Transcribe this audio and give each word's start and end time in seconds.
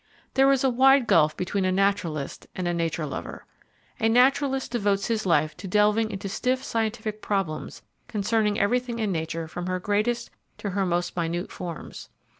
There 0.33 0.51
is 0.51 0.63
a 0.63 0.69
wide 0.71 1.05
gulf 1.05 1.37
between 1.37 1.63
a 1.63 1.71
Naturalist 1.71 2.47
and 2.55 2.67
a 2.67 2.73
Nature 2.73 3.05
Lover. 3.05 3.45
A 3.99 4.09
Naturalist 4.09 4.71
devotes 4.71 5.05
his 5.09 5.27
life 5.27 5.55
to 5.57 5.67
delving 5.67 6.09
into 6.09 6.27
stiff 6.27 6.63
scientific 6.63 7.21
problems 7.21 7.83
concerning 8.07 8.59
everything 8.59 8.97
in 8.97 9.11
nature 9.11 9.47
from 9.47 9.67
her 9.67 9.79
greatest 9.79 10.31
to 10.57 10.71
her 10.71 10.87
most 10.87 11.15
minute 11.15 11.51
forms. 11.51 12.09